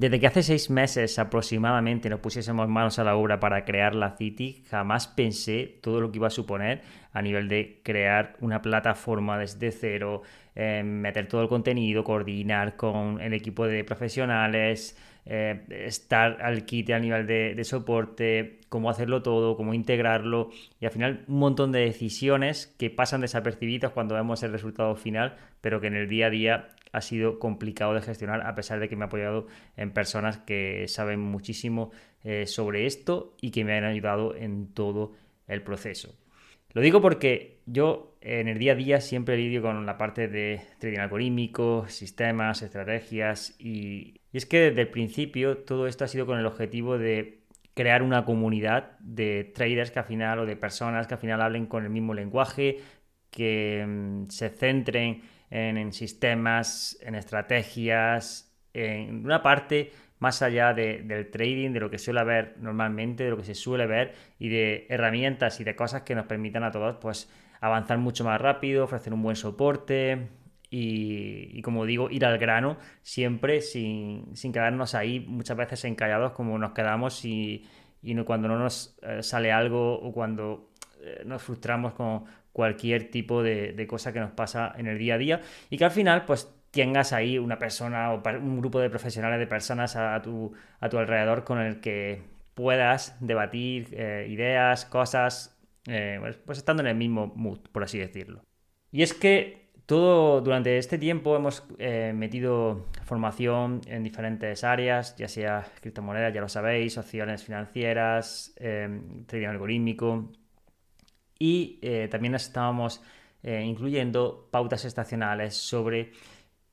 Desde 0.00 0.18
que 0.18 0.26
hace 0.26 0.42
seis 0.42 0.70
meses 0.70 1.18
aproximadamente 1.18 2.08
nos 2.08 2.20
pusiésemos 2.20 2.66
manos 2.70 2.98
a 2.98 3.04
la 3.04 3.16
obra 3.16 3.38
para 3.38 3.66
crear 3.66 3.94
la 3.94 4.16
City, 4.16 4.64
jamás 4.70 5.06
pensé 5.06 5.78
todo 5.82 6.00
lo 6.00 6.10
que 6.10 6.16
iba 6.16 6.28
a 6.28 6.30
suponer 6.30 6.80
a 7.12 7.20
nivel 7.20 7.48
de 7.48 7.82
crear 7.84 8.34
una 8.40 8.62
plataforma 8.62 9.36
desde 9.36 9.70
cero, 9.70 10.22
eh, 10.54 10.82
meter 10.82 11.28
todo 11.28 11.42
el 11.42 11.48
contenido, 11.48 12.02
coordinar 12.02 12.76
con 12.76 13.20
el 13.20 13.34
equipo 13.34 13.66
de 13.66 13.84
profesionales, 13.84 14.96
eh, 15.26 15.64
estar 15.70 16.42
al 16.42 16.64
kit 16.64 16.90
a 16.90 16.98
nivel 16.98 17.26
de, 17.26 17.54
de, 17.54 17.64
soporte, 17.64 18.60
cómo 18.68 18.90
hacerlo 18.90 19.22
todo, 19.22 19.56
cómo 19.56 19.74
integrarlo 19.74 20.50
y 20.80 20.86
al 20.86 20.92
final 20.92 21.24
un 21.28 21.38
montón 21.38 21.72
de 21.72 21.80
decisiones 21.80 22.74
que 22.78 22.90
pasan 22.90 23.20
desapercibidas 23.20 23.92
cuando 23.92 24.14
vemos 24.14 24.42
el 24.42 24.52
resultado 24.52 24.94
final, 24.96 25.36
pero 25.60 25.80
que 25.80 25.88
en 25.88 25.94
el 25.94 26.08
día 26.08 26.26
a 26.26 26.30
día 26.30 26.68
ha 26.92 27.00
sido 27.00 27.38
complicado 27.38 27.94
de 27.94 28.02
gestionar 28.02 28.46
a 28.46 28.54
pesar 28.54 28.80
de 28.80 28.88
que 28.88 28.96
me 28.96 29.04
he 29.04 29.06
apoyado 29.06 29.46
en 29.76 29.92
personas 29.92 30.38
que 30.38 30.86
saben 30.88 31.20
muchísimo 31.20 31.90
eh, 32.24 32.46
sobre 32.46 32.86
esto 32.86 33.36
y 33.40 33.50
que 33.50 33.64
me 33.64 33.76
han 33.76 33.84
ayudado 33.84 34.34
en 34.34 34.72
todo 34.74 35.12
el 35.46 35.62
proceso. 35.62 36.14
Lo 36.72 36.82
digo 36.82 37.00
porque 37.00 37.58
yo 37.66 38.16
en 38.20 38.48
el 38.48 38.58
día 38.58 38.72
a 38.72 38.76
día 38.76 39.00
siempre 39.00 39.36
lidio 39.36 39.62
con 39.62 39.86
la 39.86 39.98
parte 39.98 40.28
de 40.28 40.60
trading 40.78 40.98
algorítmico, 40.98 41.88
sistemas, 41.88 42.62
estrategias 42.62 43.56
y, 43.58 44.19
y 44.32 44.38
es 44.38 44.46
que 44.46 44.60
desde 44.60 44.82
el 44.82 44.88
principio 44.88 45.58
todo 45.58 45.86
esto 45.86 46.04
ha 46.04 46.08
sido 46.08 46.26
con 46.26 46.38
el 46.38 46.46
objetivo 46.46 46.98
de 46.98 47.40
crear 47.74 48.02
una 48.02 48.24
comunidad 48.24 48.98
de 49.00 49.44
traders 49.54 49.90
que 49.90 49.98
al 49.98 50.04
final 50.04 50.40
o 50.40 50.46
de 50.46 50.56
personas 50.56 51.06
que 51.06 51.14
al 51.14 51.20
final 51.20 51.40
hablen 51.40 51.66
con 51.66 51.84
el 51.84 51.90
mismo 51.90 52.14
lenguaje, 52.14 52.78
que 53.30 53.84
mm, 53.86 54.28
se 54.28 54.50
centren 54.50 55.22
en, 55.50 55.92
sistemas, 55.92 56.98
en 57.00 57.14
estrategias, 57.14 58.54
en 58.72 59.24
una 59.24 59.42
parte 59.42 59.92
más 60.20 60.42
allá 60.42 60.74
del 60.74 61.30
trading, 61.30 61.72
de 61.72 61.80
lo 61.80 61.90
que 61.90 61.98
suele 61.98 62.20
haber 62.20 62.56
normalmente, 62.58 63.24
de 63.24 63.30
lo 63.30 63.36
que 63.36 63.44
se 63.44 63.54
suele 63.54 63.86
ver 63.86 64.14
y 64.38 64.48
de 64.48 64.86
herramientas 64.90 65.60
y 65.60 65.64
de 65.64 65.74
cosas 65.74 66.02
que 66.02 66.14
nos 66.14 66.26
permitan 66.26 66.62
a 66.62 66.70
todos 66.70 66.96
pues 67.00 67.30
avanzar 67.60 67.98
mucho 67.98 68.24
más 68.24 68.40
rápido, 68.40 68.84
ofrecer 68.84 69.14
un 69.14 69.22
buen 69.22 69.36
soporte 69.36 70.28
y, 70.70 71.60
como 71.62 71.84
digo, 71.84 72.10
ir 72.10 72.24
al 72.24 72.38
grano 72.38 72.78
siempre 73.02 73.60
sin, 73.60 74.32
quedarnos 74.52 74.94
ahí 74.94 75.20
muchas 75.20 75.56
veces 75.56 75.84
encallados 75.84 76.32
como 76.32 76.56
nos 76.58 76.72
quedamos 76.72 77.24
y, 77.24 77.66
cuando 78.24 78.48
no 78.48 78.58
nos 78.58 78.96
eh, 79.02 79.22
sale 79.22 79.52
algo 79.52 79.94
o 80.00 80.12
cuando 80.12 80.70
eh, 81.02 81.22
nos 81.26 81.42
frustramos 81.42 81.92
con, 81.94 82.24
cualquier 82.52 83.10
tipo 83.10 83.42
de, 83.42 83.86
cosa 83.88 84.12
que 84.12 84.20
nos 84.20 84.32
pasa 84.32 84.74
en 84.76 84.86
el 84.86 84.98
día 84.98 85.14
a 85.14 85.18
día 85.18 85.40
y 85.70 85.76
que 85.76 85.84
al 85.84 85.90
final 85.90 86.24
pues 86.24 86.52
tengas 86.72 87.12
ahí 87.12 87.38
una 87.38 87.58
persona 87.58 88.12
o 88.12 88.22
un 88.38 88.58
grupo 88.60 88.80
de 88.80 88.90
profesionales, 88.90 89.38
de 89.38 89.46
personas 89.46 89.96
a 89.96 90.20
tu, 90.22 90.52
a 90.80 90.88
tu 90.88 90.98
alrededor 90.98 91.44
con 91.44 91.58
el 91.60 91.80
que 91.80 92.22
puedas 92.54 93.16
debatir 93.20 93.88
eh, 93.92 94.26
ideas, 94.28 94.84
cosas, 94.84 95.56
pues, 95.84 96.36
pues, 96.44 96.58
estando 96.58 96.82
en 96.82 96.88
el 96.88 96.96
mismo 96.96 97.32
mood, 97.34 97.60
por 97.72 97.82
así 97.82 97.98
decirlo. 97.98 98.44
Y 98.92 99.02
es 99.02 99.14
que 99.14 99.59
todo 99.90 100.40
durante 100.40 100.78
este 100.78 100.98
tiempo 100.98 101.36
hemos 101.36 101.64
eh, 101.78 102.12
metido 102.14 102.86
formación 103.04 103.80
en 103.86 104.02
diferentes 104.02 104.62
áreas, 104.64 105.16
ya 105.16 105.28
sea 105.28 105.66
criptomonedas, 105.80 106.32
ya 106.32 106.40
lo 106.40 106.48
sabéis, 106.48 106.96
opciones 106.96 107.42
financieras, 107.42 108.54
trading 109.26 109.48
algorítmico, 109.48 110.30
y 111.40 111.78
eh, 111.82 112.06
también 112.08 112.34
estábamos 112.34 113.02
eh, 113.42 113.62
incluyendo 113.64 114.48
pautas 114.52 114.84
estacionales 114.84 115.56
sobre 115.56 116.12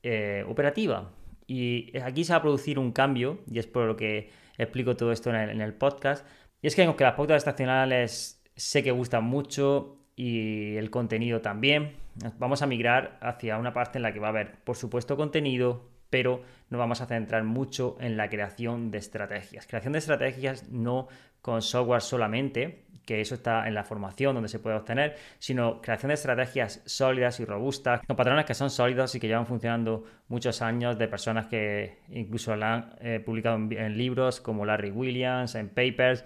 eh, 0.02 0.44
operativa. 0.46 1.10
Y 1.46 1.96
aquí 1.98 2.22
se 2.22 2.34
va 2.34 2.38
a 2.38 2.42
producir 2.42 2.78
un 2.78 2.92
cambio, 2.92 3.40
y 3.50 3.58
es 3.58 3.66
por 3.66 3.86
lo 3.86 3.96
que 3.96 4.30
explico 4.58 4.94
todo 4.94 5.10
esto 5.10 5.34
en 5.34 5.60
el, 5.62 5.74
podcast. 5.74 6.26
Y 6.60 6.66
es 6.66 6.76
que 6.76 6.84
aunque 6.84 7.04
las 7.04 7.14
pautas 7.14 7.38
estacionales 7.38 8.44
sé 8.54 8.82
que 8.82 8.90
gustan 8.90 9.24
mucho 9.24 9.96
y 10.18 10.76
el 10.76 10.90
contenido 10.90 11.40
también, 11.42 11.92
vamos 12.38 12.62
a 12.62 12.66
migrar 12.66 13.18
hacia 13.20 13.56
una 13.56 13.72
parte 13.72 13.98
en 13.98 14.02
la 14.02 14.12
que 14.12 14.18
va 14.18 14.26
a 14.26 14.30
haber, 14.30 14.56
por 14.64 14.74
supuesto, 14.74 15.16
contenido, 15.16 15.88
pero 16.10 16.42
nos 16.70 16.78
vamos 16.80 17.00
a 17.00 17.06
centrar 17.06 17.44
mucho 17.44 17.96
en 18.00 18.16
la 18.16 18.28
creación 18.28 18.90
de 18.90 18.98
estrategias. 18.98 19.68
Creación 19.68 19.92
de 19.92 20.00
estrategias 20.00 20.70
no 20.70 21.06
con 21.40 21.62
software 21.62 22.00
solamente, 22.00 22.82
que 23.06 23.20
eso 23.20 23.36
está 23.36 23.68
en 23.68 23.74
la 23.74 23.84
formación 23.84 24.34
donde 24.34 24.48
se 24.48 24.58
puede 24.58 24.74
obtener, 24.74 25.14
sino 25.38 25.80
creación 25.80 26.08
de 26.08 26.14
estrategias 26.14 26.82
sólidas 26.84 27.38
y 27.38 27.44
robustas, 27.44 28.00
con 28.04 28.16
patrones 28.16 28.44
que 28.44 28.54
son 28.54 28.70
sólidos 28.70 29.14
y 29.14 29.20
que 29.20 29.28
llevan 29.28 29.46
funcionando 29.46 30.04
muchos 30.26 30.62
años 30.62 30.98
de 30.98 31.06
personas 31.06 31.46
que 31.46 32.00
incluso 32.10 32.56
la 32.56 32.74
han 32.74 32.94
eh, 33.00 33.22
publicado 33.24 33.56
en, 33.56 33.96
libros 33.96 34.40
como 34.40 34.66
Larry 34.66 34.90
Williams, 34.90 35.54
en 35.54 35.68
papers, 35.68 36.24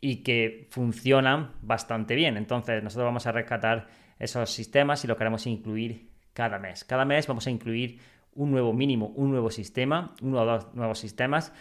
y 0.00 0.22
que 0.22 0.68
funcionan 0.70 1.52
bastante 1.62 2.14
bien. 2.14 2.36
Entonces 2.36 2.82
nosotros 2.82 3.06
vamos 3.06 3.26
a 3.26 3.32
rescatar 3.32 3.88
esos 4.18 4.50
sistemas 4.50 5.04
y 5.04 5.08
los 5.08 5.16
queremos 5.16 5.46
incluir 5.46 6.10
cada 6.32 6.58
mes. 6.58 6.84
Cada 6.84 7.04
mes 7.04 7.26
vamos 7.26 7.46
a 7.46 7.50
incluir 7.50 7.98
un 8.34 8.50
nuevo 8.50 8.72
mínimo, 8.72 9.08
un 9.16 9.30
nuevo 9.30 9.50
sistema, 9.50 10.14
uno 10.22 10.40
o 10.40 10.44
dos 10.44 10.74
nuevos 10.74 10.98
sistemas 10.98 11.52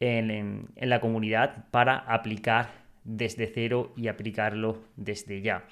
en 0.00 0.68
la 0.76 1.00
comunidad 1.00 1.66
para 1.70 1.98
aplicar 1.98 2.70
desde 3.04 3.46
cero 3.46 3.92
y 3.96 4.08
aplicarlo 4.08 4.82
desde 4.96 5.42
ya. 5.42 5.64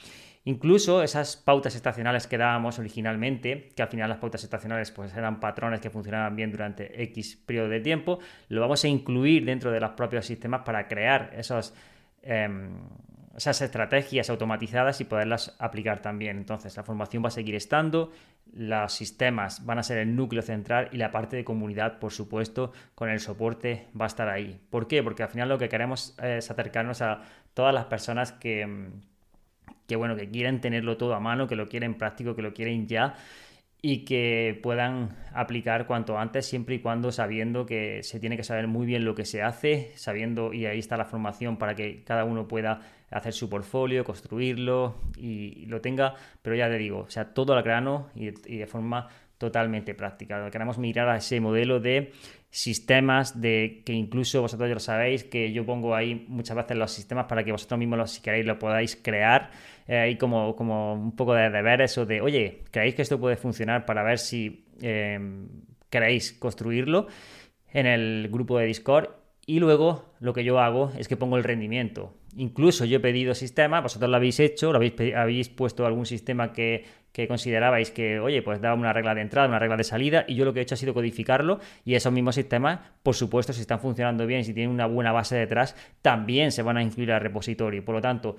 Incluso 0.44 1.02
esas 1.02 1.36
pautas 1.36 1.74
estacionales 1.74 2.26
que 2.26 2.38
dábamos 2.38 2.78
originalmente, 2.78 3.68
que 3.76 3.82
al 3.82 3.88
final 3.88 4.08
las 4.08 4.18
pautas 4.18 4.42
estacionales 4.44 4.90
pues 4.90 5.14
eran 5.14 5.40
patrones 5.40 5.80
que 5.80 5.90
funcionaban 5.90 6.36
bien 6.36 6.50
durante 6.50 7.02
X 7.02 7.36
periodo 7.44 7.68
de 7.68 7.80
tiempo, 7.80 8.18
lo 8.48 8.60
vamos 8.62 8.82
a 8.82 8.88
incluir 8.88 9.44
dentro 9.44 9.70
de 9.70 9.80
los 9.80 9.90
propios 9.90 10.24
sistemas 10.24 10.62
para 10.64 10.88
crear 10.88 11.32
esos, 11.36 11.74
em, 12.22 12.70
esas 13.36 13.62
estrategias 13.62 14.30
automatizadas 14.30 15.00
y 15.00 15.04
poderlas 15.04 15.54
aplicar 15.58 16.00
también. 16.00 16.38
Entonces 16.38 16.76
la 16.76 16.82
formación 16.82 17.22
va 17.22 17.28
a 17.28 17.30
seguir 17.30 17.54
estando, 17.54 18.10
los 18.52 18.92
sistemas 18.92 19.64
van 19.64 19.78
a 19.78 19.82
ser 19.82 19.98
el 19.98 20.16
núcleo 20.16 20.42
central 20.42 20.88
y 20.92 20.96
la 20.96 21.12
parte 21.12 21.36
de 21.36 21.44
comunidad, 21.44 21.98
por 21.98 22.12
supuesto, 22.12 22.72
con 22.94 23.08
el 23.08 23.20
soporte 23.20 23.86
va 23.98 24.06
a 24.06 24.08
estar 24.08 24.28
ahí. 24.28 24.60
¿Por 24.70 24.88
qué? 24.88 25.02
Porque 25.02 25.22
al 25.22 25.28
final 25.28 25.48
lo 25.48 25.58
que 25.58 25.68
queremos 25.68 26.16
es 26.20 26.50
acercarnos 26.50 27.00
a 27.00 27.22
todas 27.54 27.72
las 27.72 27.84
personas 27.84 28.32
que, 28.32 28.90
que 29.86 29.96
bueno, 29.96 30.16
que 30.16 30.28
quieren 30.28 30.60
tenerlo 30.60 30.96
todo 30.96 31.14
a 31.14 31.20
mano, 31.20 31.46
que 31.46 31.54
lo 31.56 31.68
quieren 31.68 31.94
práctico, 31.94 32.34
que 32.34 32.42
lo 32.42 32.52
quieren 32.52 32.88
ya 32.88 33.14
y 33.80 34.04
que 34.04 34.58
puedan 34.62 35.16
aplicar 35.32 35.86
cuanto 35.86 36.18
antes, 36.18 36.46
siempre 36.46 36.76
y 36.76 36.78
cuando 36.80 37.12
sabiendo 37.12 37.64
que 37.64 38.02
se 38.02 38.18
tiene 38.18 38.36
que 38.36 38.42
saber 38.42 38.66
muy 38.66 38.86
bien 38.86 39.04
lo 39.04 39.14
que 39.14 39.24
se 39.24 39.42
hace, 39.42 39.92
sabiendo, 39.94 40.52
y 40.52 40.66
ahí 40.66 40.80
está 40.80 40.96
la 40.96 41.04
formación 41.04 41.58
para 41.58 41.74
que 41.74 42.02
cada 42.04 42.24
uno 42.24 42.48
pueda 42.48 42.80
hacer 43.10 43.32
su 43.32 43.48
portfolio, 43.48 44.04
construirlo 44.04 44.96
y, 45.16 45.66
lo 45.66 45.80
tenga, 45.80 46.14
pero 46.42 46.56
ya 46.56 46.68
te 46.68 46.76
digo, 46.78 47.00
o 47.00 47.10
sea, 47.10 47.32
todo 47.32 47.54
al 47.54 47.62
grano 47.62 48.08
y, 48.14 48.30
de 48.30 48.66
forma 48.66 49.08
totalmente 49.38 49.94
práctica. 49.94 50.50
Queremos 50.50 50.78
mirar 50.78 51.08
a 51.08 51.16
ese 51.16 51.40
modelo 51.40 51.80
de 51.80 52.12
sistemas 52.50 53.40
de 53.40 53.82
que 53.84 53.92
incluso 53.92 54.40
vosotros 54.40 54.68
ya 54.68 54.74
lo 54.74 54.80
sabéis 54.80 55.24
que 55.24 55.52
yo 55.52 55.64
pongo 55.64 55.94
ahí 55.94 56.26
muchas 56.28 56.56
veces 56.56 56.76
los 56.76 56.90
sistemas 56.90 57.26
para 57.26 57.44
que 57.44 57.52
vosotros 57.52 57.78
mismos 57.78 58.10
si 58.10 58.22
queréis 58.22 58.46
lo 58.46 58.58
podáis 58.58 58.96
crear 58.96 59.50
eh, 59.86 59.98
ahí 59.98 60.16
como, 60.16 60.56
como 60.56 60.94
un 60.94 61.14
poco 61.14 61.34
de 61.34 61.50
deberes 61.50 61.98
o 61.98 62.06
de 62.06 62.22
oye 62.22 62.64
creéis 62.70 62.94
que 62.94 63.02
esto 63.02 63.20
puede 63.20 63.36
funcionar 63.36 63.84
para 63.84 64.02
ver 64.02 64.18
si 64.18 64.64
eh, 64.80 65.20
queréis 65.90 66.32
construirlo 66.32 67.06
en 67.70 67.86
el 67.86 68.28
grupo 68.30 68.58
de 68.58 68.64
Discord 68.64 69.10
y 69.46 69.60
luego 69.60 70.14
lo 70.20 70.32
que 70.32 70.44
yo 70.44 70.58
hago 70.58 70.92
es 70.98 71.08
que 71.08 71.16
pongo 71.16 71.38
el 71.38 71.44
rendimiento. 71.44 72.14
Incluso 72.36 72.84
yo 72.84 72.98
he 72.98 73.00
pedido 73.00 73.34
sistemas, 73.34 73.82
vosotros 73.82 74.10
lo 74.10 74.16
habéis 74.16 74.38
hecho, 74.38 74.70
lo 74.70 74.76
habéis, 74.76 74.94
habéis 75.16 75.48
puesto 75.48 75.86
algún 75.86 76.06
sistema 76.06 76.52
que, 76.52 76.84
considerabais 77.26 77.90
que, 77.90 78.20
oye, 78.20 78.42
pues 78.42 78.60
daba 78.60 78.74
una 78.74 78.92
regla 78.92 79.14
de 79.14 79.22
entrada, 79.22 79.48
una 79.48 79.58
regla 79.58 79.76
de 79.76 79.84
salida, 79.84 80.24
y 80.28 80.36
yo 80.36 80.44
lo 80.44 80.52
que 80.52 80.60
he 80.60 80.62
hecho 80.62 80.74
ha 80.74 80.78
sido 80.78 80.94
codificarlo, 80.94 81.58
y 81.84 81.94
esos 81.94 82.12
mismos 82.12 82.36
sistemas, 82.36 82.80
por 83.02 83.14
supuesto, 83.14 83.52
si 83.52 83.60
están 83.60 83.80
funcionando 83.80 84.26
bien, 84.26 84.44
si 84.44 84.54
tienen 84.54 84.70
una 84.70 84.86
buena 84.86 85.10
base 85.10 85.36
detrás, 85.36 85.74
también 86.02 86.52
se 86.52 86.62
van 86.62 86.76
a 86.76 86.82
incluir 86.82 87.10
al 87.12 87.20
repositorio. 87.20 87.84
Por 87.84 87.96
lo 87.96 88.00
tanto, 88.00 88.36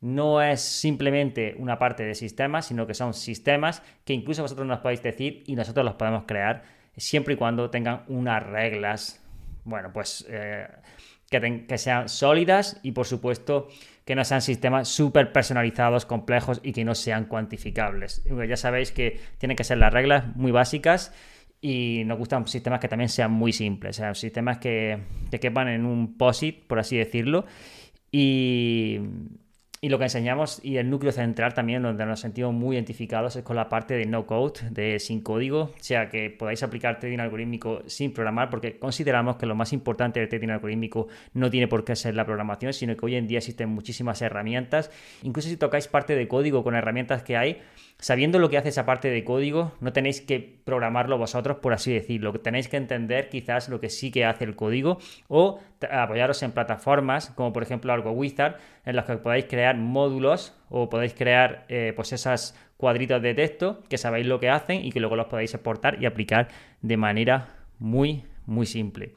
no 0.00 0.40
es 0.40 0.60
simplemente 0.60 1.54
una 1.58 1.78
parte 1.78 2.04
de 2.04 2.14
sistemas, 2.14 2.66
sino 2.66 2.86
que 2.86 2.94
son 2.94 3.12
sistemas 3.12 3.82
que 4.04 4.14
incluso 4.14 4.42
vosotros 4.42 4.66
nos 4.66 4.78
podéis 4.78 5.02
decir 5.02 5.44
y 5.46 5.54
nosotros 5.54 5.84
los 5.84 5.94
podemos 5.94 6.24
crear 6.26 6.62
siempre 6.96 7.34
y 7.34 7.36
cuando 7.36 7.70
tengan 7.70 8.02
unas 8.08 8.42
reglas 8.44 9.22
bueno, 9.64 9.92
pues 9.92 10.26
eh, 10.28 10.66
que, 11.40 11.78
sean 11.78 12.08
sólidas 12.08 12.78
y 12.82 12.92
por 12.92 13.06
supuesto 13.06 13.68
que 14.04 14.14
no 14.14 14.24
sean 14.24 14.42
sistemas 14.42 14.88
súper 14.88 15.32
personalizados, 15.32 16.06
complejos 16.06 16.60
y 16.62 16.72
que 16.72 16.84
no 16.84 16.94
sean 16.94 17.24
cuantificables. 17.24 18.22
Ya 18.48 18.56
sabéis 18.56 18.92
que 18.92 19.20
tienen 19.38 19.56
que 19.56 19.64
ser 19.64 19.78
las 19.78 19.92
reglas 19.92 20.36
muy 20.36 20.52
básicas 20.52 21.12
y 21.60 22.02
nos 22.06 22.18
gustan 22.18 22.46
sistemas 22.46 22.80
que 22.80 22.88
también 22.88 23.08
sean 23.08 23.30
muy 23.30 23.52
simples, 23.52 23.96
o 23.96 24.00
sea, 24.00 24.14
sistemas 24.14 24.58
que, 24.58 24.98
que 25.30 25.38
quepan 25.40 25.68
en 25.68 25.86
un 25.86 26.16
POSIT, 26.16 26.66
por 26.66 26.78
así 26.80 26.96
decirlo. 26.96 27.46
Y, 28.10 28.98
y 29.84 29.88
lo 29.88 29.98
que 29.98 30.04
enseñamos 30.04 30.60
y 30.62 30.76
el 30.76 30.88
núcleo 30.88 31.10
central 31.10 31.54
también, 31.54 31.82
donde 31.82 32.06
nos 32.06 32.20
sentimos 32.20 32.54
muy 32.54 32.76
identificados, 32.76 33.34
es 33.34 33.42
con 33.42 33.56
la 33.56 33.68
parte 33.68 33.94
de 33.94 34.06
no 34.06 34.26
code, 34.26 34.60
de 34.70 35.00
sin 35.00 35.22
código, 35.22 35.62
o 35.62 35.72
sea 35.80 36.08
que 36.08 36.30
podáis 36.30 36.62
aplicar 36.62 37.00
trading 37.00 37.18
algorítmico 37.18 37.82
sin 37.86 38.12
programar, 38.12 38.48
porque 38.48 38.78
consideramos 38.78 39.38
que 39.38 39.46
lo 39.46 39.56
más 39.56 39.72
importante 39.72 40.20
del 40.20 40.28
trading 40.28 40.50
algorítmico 40.50 41.08
no 41.34 41.50
tiene 41.50 41.66
por 41.66 41.84
qué 41.84 41.96
ser 41.96 42.14
la 42.14 42.24
programación, 42.24 42.72
sino 42.72 42.96
que 42.96 43.04
hoy 43.04 43.16
en 43.16 43.26
día 43.26 43.38
existen 43.38 43.70
muchísimas 43.70 44.22
herramientas. 44.22 44.92
Incluso 45.24 45.48
si 45.48 45.56
tocáis 45.56 45.88
parte 45.88 46.14
de 46.14 46.28
código 46.28 46.62
con 46.62 46.76
herramientas 46.76 47.24
que 47.24 47.36
hay, 47.36 47.60
sabiendo 47.98 48.38
lo 48.38 48.50
que 48.50 48.58
hace 48.58 48.68
esa 48.68 48.86
parte 48.86 49.10
de 49.10 49.24
código, 49.24 49.72
no 49.80 49.92
tenéis 49.92 50.20
que 50.20 50.60
programarlo 50.64 51.18
vosotros, 51.18 51.56
por 51.56 51.72
así 51.72 51.92
decirlo. 51.92 52.32
Tenéis 52.34 52.68
que 52.68 52.76
entender 52.76 53.28
quizás 53.28 53.68
lo 53.68 53.80
que 53.80 53.88
sí 53.90 54.12
que 54.12 54.26
hace 54.26 54.44
el 54.44 54.54
código 54.54 54.98
o 55.26 55.58
apoyaros 55.90 56.42
en 56.44 56.52
plataformas 56.52 57.30
como 57.30 57.52
por 57.52 57.64
ejemplo 57.64 57.92
algo 57.92 58.12
Wizard, 58.12 58.56
en 58.84 58.96
las 58.96 59.04
que 59.04 59.16
podáis 59.16 59.46
crear 59.46 59.71
módulos 59.78 60.54
o 60.68 60.88
podéis 60.88 61.14
crear 61.14 61.64
eh, 61.68 61.92
pues 61.94 62.12
esas 62.12 62.56
cuadritos 62.76 63.22
de 63.22 63.34
texto 63.34 63.82
que 63.88 63.98
sabéis 63.98 64.26
lo 64.26 64.40
que 64.40 64.50
hacen 64.50 64.84
y 64.84 64.90
que 64.90 65.00
luego 65.00 65.16
los 65.16 65.26
podéis 65.26 65.54
exportar 65.54 66.02
y 66.02 66.06
aplicar 66.06 66.48
de 66.80 66.96
manera 66.96 67.48
muy, 67.78 68.24
muy 68.46 68.66
simple. 68.66 69.14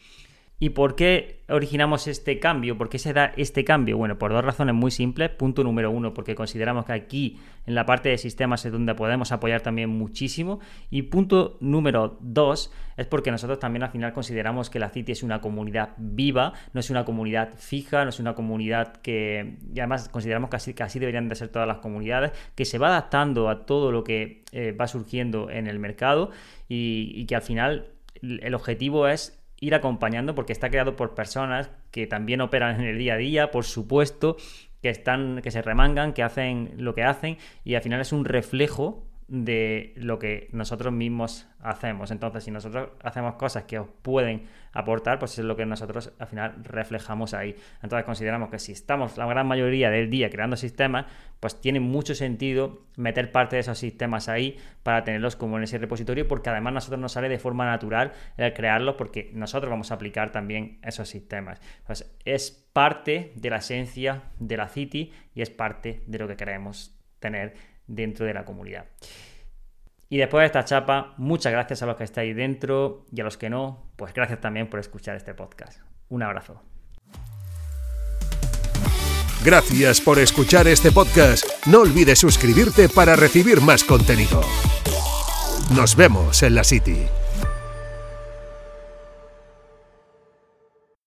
¿Y 0.65 0.71
por 0.71 0.95
qué 0.95 1.41
originamos 1.47 2.07
este 2.07 2.39
cambio? 2.39 2.75
¿Por 2.75 2.89
qué 2.89 2.97
se 2.97 3.13
da 3.13 3.31
este 3.37 3.63
cambio? 3.63 3.99
Bueno, 3.99 4.17
por 4.17 4.33
dos 4.33 4.43
razones 4.43 4.73
muy 4.73 4.89
simples. 4.89 5.29
Punto 5.29 5.63
número 5.63 5.91
uno, 5.91 6.11
porque 6.15 6.33
consideramos 6.33 6.85
que 6.85 6.93
aquí 6.93 7.39
en 7.67 7.75
la 7.75 7.85
parte 7.85 8.09
de 8.09 8.17
sistemas 8.17 8.65
es 8.65 8.71
donde 8.71 8.95
podemos 8.95 9.31
apoyar 9.31 9.61
también 9.61 9.91
muchísimo. 9.91 10.59
Y 10.89 11.03
punto 11.03 11.57
número 11.59 12.17
dos 12.19 12.73
es 12.97 13.05
porque 13.05 13.29
nosotros 13.29 13.59
también 13.59 13.83
al 13.83 13.91
final 13.91 14.11
consideramos 14.11 14.71
que 14.71 14.79
la 14.79 14.89
City 14.89 15.11
es 15.11 15.21
una 15.21 15.39
comunidad 15.39 15.89
viva, 15.97 16.53
no 16.73 16.79
es 16.79 16.89
una 16.89 17.05
comunidad 17.05 17.53
fija, 17.57 18.03
no 18.03 18.09
es 18.09 18.19
una 18.19 18.33
comunidad 18.33 18.95
que, 19.03 19.59
y 19.71 19.79
además 19.79 20.09
consideramos 20.09 20.49
que 20.49 20.55
así, 20.55 20.73
que 20.73 20.83
deberían 20.99 21.29
de 21.29 21.35
ser 21.35 21.49
todas 21.49 21.67
las 21.67 21.77
comunidades, 21.77 22.31
que 22.55 22.65
se 22.65 22.79
va 22.79 22.87
adaptando 22.87 23.49
a 23.49 23.67
todo 23.67 23.91
lo 23.91 24.03
que 24.03 24.43
eh, 24.51 24.71
va 24.71 24.87
surgiendo 24.87 25.51
en 25.51 25.67
el 25.67 25.77
mercado 25.77 26.31
y 26.67 27.23
que 27.27 27.35
al 27.35 27.43
final 27.43 27.89
el 28.23 28.55
objetivo 28.55 29.07
es 29.07 29.44
ir 29.59 29.75
acompañando 29.75 30.35
porque 30.35 30.53
está 30.53 30.69
creado 30.69 30.95
por 30.95 31.15
personas 31.15 31.71
que 31.91 32.07
también 32.07 32.41
operan 32.41 32.79
en 32.79 32.87
el 32.87 32.97
día 32.97 33.13
a 33.13 33.17
día, 33.17 33.51
por 33.51 33.65
supuesto, 33.65 34.37
que 34.81 34.89
están 34.89 35.41
que 35.41 35.51
se 35.51 35.61
remangan, 35.61 36.13
que 36.13 36.23
hacen 36.23 36.73
lo 36.77 36.93
que 36.93 37.03
hacen 37.03 37.37
y 37.63 37.75
al 37.75 37.81
final 37.81 38.01
es 38.01 38.11
un 38.11 38.25
reflejo 38.25 39.05
de 39.27 39.93
lo 39.95 40.19
que 40.19 40.49
nosotros 40.51 40.93
mismos 40.93 41.47
hacemos. 41.59 42.11
Entonces, 42.11 42.43
si 42.43 42.51
nosotros 42.51 42.89
hacemos 43.01 43.35
cosas 43.35 43.63
que 43.63 43.79
os 43.79 43.87
pueden 44.03 44.43
aportar, 44.71 45.17
pues 45.17 45.39
es 45.39 45.45
lo 45.45 45.55
que 45.55 45.65
nosotros 45.65 46.13
al 46.19 46.27
final 46.27 46.63
reflejamos 46.63 47.33
ahí. 47.33 47.55
Entonces, 47.81 48.05
consideramos 48.05 48.49
que 48.49 48.59
si 48.59 48.71
estamos 48.71 49.17
la 49.17 49.25
gran 49.25 49.47
mayoría 49.47 49.89
del 49.89 50.11
día 50.11 50.29
creando 50.29 50.57
sistemas, 50.57 51.07
pues 51.39 51.59
tiene 51.59 51.79
mucho 51.79 52.13
sentido 52.13 52.83
meter 52.97 53.31
parte 53.31 53.55
de 53.55 53.61
esos 53.61 53.79
sistemas 53.79 54.29
ahí 54.29 54.57
para 54.83 55.03
tenerlos 55.03 55.35
como 55.35 55.57
en 55.57 55.63
ese 55.63 55.79
repositorio, 55.79 56.27
porque 56.27 56.51
además 56.51 56.71
a 56.71 56.75
nosotros 56.75 56.99
nos 56.99 57.13
sale 57.13 57.27
de 57.27 57.39
forma 57.39 57.65
natural 57.65 58.13
el 58.37 58.53
crearlos, 58.53 58.95
porque 58.95 59.31
nosotros 59.33 59.71
vamos 59.71 59.89
a 59.89 59.95
aplicar 59.95 60.31
también 60.31 60.77
esos 60.83 61.09
sistemas. 61.09 61.59
Pues 61.87 62.15
es 62.25 62.51
parte 62.73 63.31
de 63.35 63.49
la 63.49 63.57
esencia 63.57 64.23
de 64.39 64.57
la 64.57 64.67
City 64.67 65.11
y 65.33 65.41
es 65.41 65.49
parte 65.49 66.03
de 66.05 66.19
lo 66.19 66.27
que 66.27 66.35
queremos 66.35 66.95
tener 67.19 67.74
dentro 67.87 68.25
de 68.25 68.33
la 68.33 68.45
comunidad. 68.45 68.85
Y 70.09 70.17
después 70.17 70.41
de 70.41 70.45
esta 70.45 70.65
chapa, 70.65 71.13
muchas 71.17 71.51
gracias 71.51 71.81
a 71.81 71.85
los 71.85 71.95
que 71.95 72.03
estáis 72.03 72.35
dentro 72.35 73.05
y 73.11 73.21
a 73.21 73.23
los 73.23 73.37
que 73.37 73.49
no, 73.49 73.89
pues 73.95 74.13
gracias 74.13 74.39
también 74.39 74.69
por 74.69 74.79
escuchar 74.79 75.15
este 75.15 75.33
podcast. 75.33 75.81
Un 76.09 76.23
abrazo. 76.23 76.61
Gracias 79.43 80.01
por 80.01 80.17
escuchar 80.19 80.67
este 80.67 80.91
podcast. 80.91 81.45
No 81.67 81.81
olvides 81.81 82.19
suscribirte 82.19 82.89
para 82.89 83.15
recibir 83.15 83.61
más 83.61 83.83
contenido. 83.83 84.41
Nos 85.75 85.95
vemos 85.95 86.41
en 86.43 86.55
la 86.55 86.63
City. 86.63 86.97